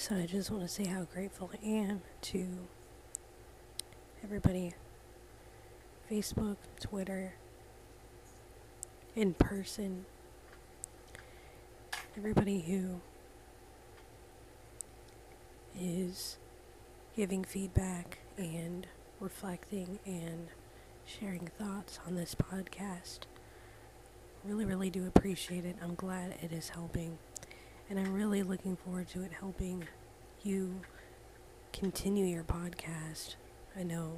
[0.00, 2.46] So I just want to say how grateful I am to
[4.22, 4.72] everybody
[6.08, 7.34] Facebook, Twitter,
[9.16, 10.06] in person,
[12.16, 13.00] everybody who
[15.76, 16.38] is
[17.16, 18.86] giving feedback and
[19.18, 20.46] reflecting and
[21.04, 23.22] sharing thoughts on this podcast.
[24.44, 25.74] Really, really do appreciate it.
[25.82, 27.18] I'm glad it is helping.
[27.90, 29.84] And I'm really looking forward to it helping
[30.42, 30.80] you
[31.72, 33.36] continue your podcast.
[33.78, 34.12] I know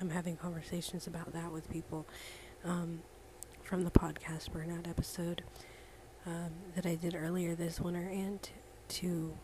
[0.00, 2.06] I'm having conversations about that with people
[2.64, 3.02] um,
[3.62, 5.42] from the podcast burnout episode
[6.26, 8.48] um, that I did earlier this winter and
[8.88, 9.36] to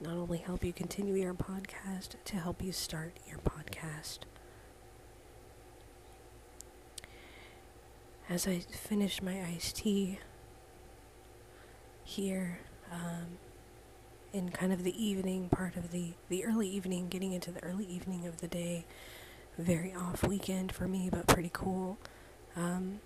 [0.00, 4.20] not only help you continue your podcast, to help you start your podcast.
[8.28, 10.18] As I finish my iced tea
[12.04, 12.60] here,
[12.92, 13.38] um,
[14.32, 17.86] in kind of the evening part of the, the early evening, getting into the early
[17.86, 18.84] evening of the day,
[19.58, 21.98] very off weekend for me, but pretty cool.
[22.56, 23.00] Um,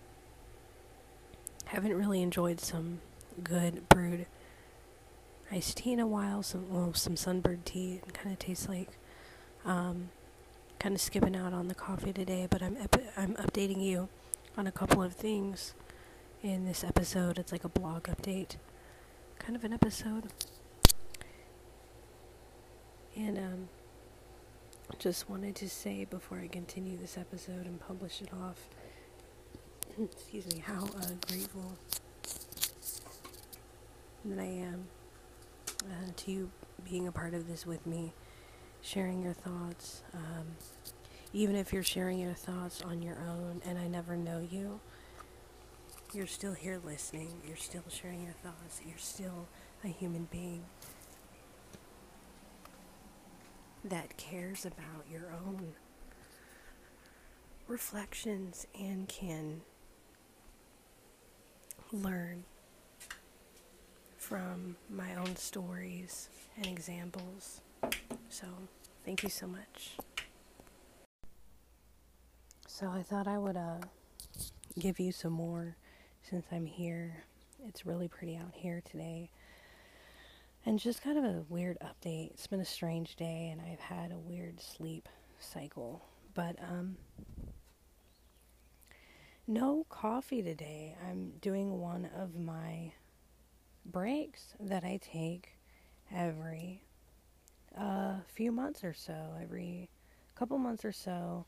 [1.66, 3.00] haven't really enjoyed some
[3.42, 4.26] good brewed
[5.52, 6.42] iced tea in a while.
[6.42, 8.00] Some well, some sunbird tea.
[8.06, 8.88] It kind of tastes like.
[9.64, 10.10] Um,
[10.78, 14.08] kind of skipping out on the coffee today, but I'm epi- I'm updating you
[14.56, 15.74] on a couple of things
[16.42, 17.38] in this episode.
[17.38, 18.56] It's like a blog update,
[19.48, 20.24] kind of an episode,
[23.16, 23.68] and um,
[24.98, 28.68] just wanted to say before I continue this episode and publish it off.
[29.98, 31.78] excuse me, how uh, grateful
[34.26, 34.84] that I am
[35.80, 36.50] uh, to you
[36.84, 38.12] being a part of this with me,
[38.82, 40.02] sharing your thoughts.
[40.12, 40.44] Um,
[41.32, 44.78] even if you're sharing your thoughts on your own and I never know you,
[46.12, 47.28] you're still here listening.
[47.46, 48.80] You're still sharing your thoughts.
[48.86, 49.46] You're still
[49.84, 50.64] a human being
[53.84, 55.74] that cares about your own
[57.66, 59.60] reflections and can
[61.92, 62.44] learn
[64.16, 67.60] from my own stories and examples.
[68.28, 68.46] So,
[69.04, 69.96] thank you so much.
[72.66, 73.78] So, I thought I would uh,
[74.78, 75.76] give you some more
[76.28, 77.24] since I'm here.
[77.66, 79.30] It's really pretty out here today.
[80.66, 82.30] And just kind of a weird update.
[82.32, 85.08] It's been a strange day, and I've had a weird sleep
[85.38, 86.02] cycle.
[86.34, 86.96] But, um,
[89.46, 90.96] no coffee today.
[91.08, 92.92] I'm doing one of my
[93.86, 95.54] breaks that I take
[96.14, 96.82] every
[97.76, 99.88] uh, few months or so, every
[100.34, 101.46] couple months or so,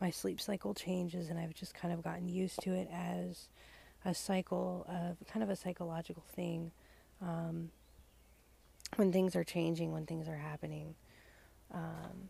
[0.00, 3.48] my sleep cycle changes, and I've just kind of gotten used to it as
[4.04, 6.72] a cycle of kind of a psychological thing.
[7.20, 7.70] Um,
[8.96, 10.94] when things are changing, when things are happening.
[11.72, 12.28] Um,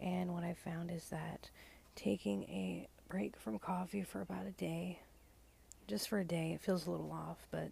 [0.00, 1.50] and what I found is that
[1.94, 5.00] taking a break from coffee for about a day,
[5.86, 7.70] just for a day, it feels a little off, but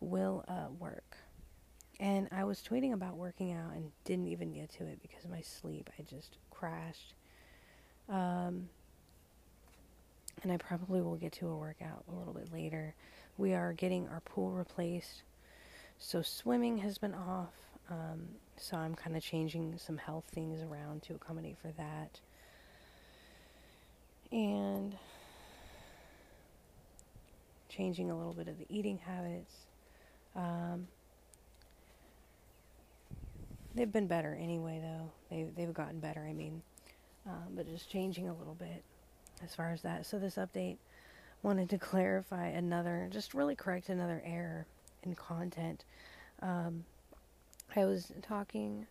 [0.00, 1.16] will uh, work.
[2.00, 5.40] And I was tweeting about working out and didn't even get to it because my
[5.40, 5.90] sleep.
[5.98, 7.14] I just crashed.
[8.08, 8.68] Um,
[10.42, 12.94] and I probably will get to a workout a little bit later.
[13.36, 15.22] We are getting our pool replaced.
[15.98, 17.54] So swimming has been off.
[17.90, 22.20] Um, so I'm kind of changing some health things around to accommodate for that.
[24.32, 24.96] And
[27.68, 29.54] changing a little bit of the eating habits.
[30.36, 30.86] Um,
[33.74, 35.10] they've been better anyway, though.
[35.30, 36.20] They they've gotten better.
[36.20, 36.62] I mean,
[37.26, 38.84] um, but just changing a little bit
[39.42, 40.06] as far as that.
[40.06, 40.76] So this update
[41.42, 44.66] wanted to clarify another, just really correct another error
[45.02, 45.84] in content.
[46.40, 46.84] Um,
[47.74, 48.86] I was talking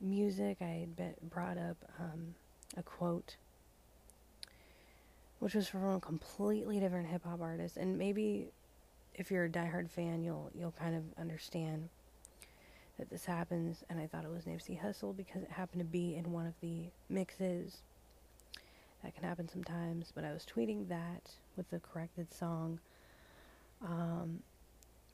[0.00, 0.58] music.
[0.60, 2.34] I had brought up um,
[2.76, 3.36] a quote,
[5.38, 8.48] which was from a completely different hip hop artist, and maybe
[9.14, 11.88] if you're a diehard fan, you'll you'll kind of understand
[12.98, 13.84] that this happens.
[13.90, 16.54] And I thought it was Nipsey Hussle because it happened to be in one of
[16.60, 17.78] the mixes.
[19.02, 22.80] That can happen sometimes, but I was tweeting that with the corrected song.
[23.84, 24.40] Um,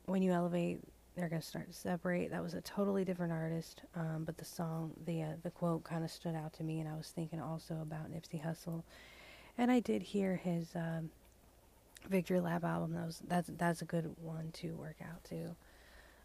[0.06, 0.80] when you elevate,
[1.14, 2.30] they're gonna start to separate.
[2.30, 6.02] That was a totally different artist, um, but the song, the uh, the quote, kind
[6.02, 8.82] of stood out to me, and I was thinking also about Nipsey Hussle,
[9.58, 11.10] and I did hear his um,
[12.08, 12.94] Victory Lap album.
[12.94, 15.54] That was that's that's a good one to work out to.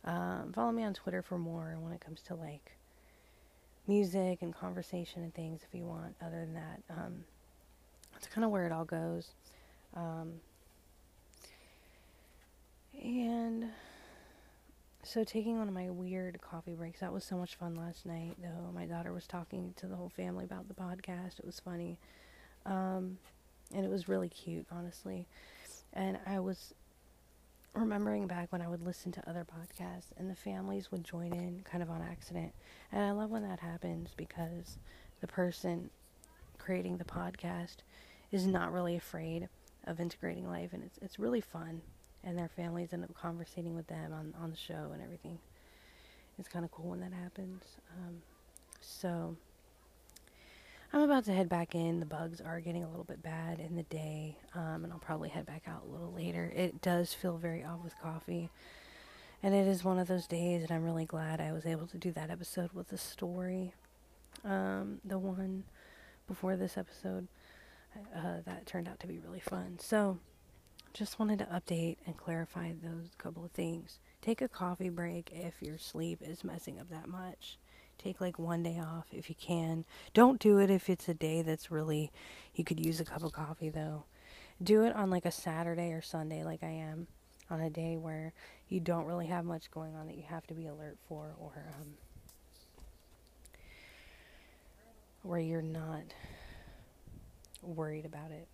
[0.05, 2.77] Um, follow me on Twitter for more when it comes to like
[3.87, 6.15] music and conversation and things if you want.
[6.21, 7.23] Other than that, um,
[8.19, 9.29] that's kind of where it all goes.
[9.95, 10.33] Um,
[13.01, 13.69] and
[15.03, 18.35] so taking one of my weird coffee breaks, that was so much fun last night,
[18.41, 18.71] though.
[18.73, 21.39] My daughter was talking to the whole family about the podcast.
[21.39, 21.97] It was funny.
[22.65, 23.17] Um,
[23.73, 25.25] and it was really cute, honestly.
[25.93, 26.73] And I was
[27.73, 31.61] remembering back when I would listen to other podcasts and the families would join in
[31.63, 32.51] kind of on accident.
[32.91, 34.77] And I love when that happens because
[35.21, 35.89] the person
[36.57, 37.77] creating the podcast
[38.31, 39.49] is not really afraid
[39.85, 41.81] of integrating life and it's it's really fun
[42.23, 45.39] and their families end up conversating with them on, on the show and everything.
[46.37, 47.63] It's kind of cool when that happens.
[47.97, 48.21] Um,
[48.81, 49.35] so
[50.91, 51.99] I'm about to head back in.
[51.99, 55.29] The bugs are getting a little bit bad in the day, um, and I'll probably
[55.29, 56.51] head back out a little later.
[56.55, 58.49] It does feel very off with coffee,
[59.43, 61.97] and it is one of those days, and I'm really glad I was able to
[61.97, 63.73] do that episode with the story.
[64.43, 65.63] Um, the one
[66.27, 67.27] before this episode,
[68.15, 69.77] uh, that turned out to be really fun.
[69.79, 70.19] So,
[70.93, 73.99] just wanted to update and clarify those couple of things.
[74.21, 77.57] Take a coffee break if your sleep is messing up that much.
[77.97, 79.85] Take like one day off if you can.
[80.13, 82.11] Don't do it if it's a day that's really,
[82.55, 84.05] you could use a cup of coffee though.
[84.61, 87.07] Do it on like a Saturday or Sunday, like I am,
[87.49, 88.33] on a day where
[88.67, 91.65] you don't really have much going on that you have to be alert for or
[91.79, 91.93] um,
[95.23, 96.13] where you're not
[97.61, 98.47] worried about it.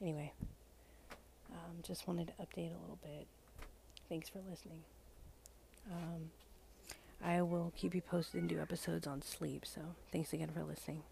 [0.00, 0.32] Anyway,
[1.52, 3.26] um, just wanted to update a little bit.
[4.08, 4.82] Thanks for listening.
[5.90, 6.30] Um,
[7.22, 9.80] I will keep you posted and do episodes on sleep, so
[10.12, 11.02] thanks again for listening.